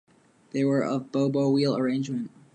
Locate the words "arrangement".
1.77-2.31